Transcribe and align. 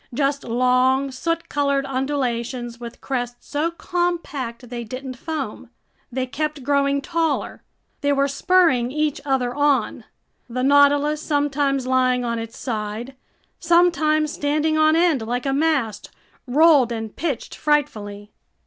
Just 0.15 0.43
long, 0.43 1.11
soot 1.11 1.47
colored 1.47 1.85
undulations 1.85 2.79
with 2.79 3.01
crests 3.01 3.47
so 3.47 3.69
compact 3.69 4.69
they 4.71 4.83
didn't 4.83 5.13
foam. 5.15 5.69
They 6.11 6.25
kept 6.25 6.63
growing 6.63 7.01
taller. 7.01 7.61
They 8.01 8.11
were 8.11 8.27
spurring 8.27 8.91
each 8.91 9.21
other 9.25 9.53
on. 9.53 10.05
The 10.49 10.63
Nautilus, 10.63 11.21
sometimes 11.21 11.85
lying 11.85 12.25
on 12.25 12.39
its 12.39 12.57
side, 12.57 13.15
sometimes 13.59 14.33
standing 14.33 14.75
on 14.75 14.95
end 14.95 15.21
like 15.21 15.45
a 15.45 15.53
mast, 15.53 16.09
rolled 16.47 16.91
and 16.91 17.15
pitched 17.15 17.53
frightfully. 17.55 18.31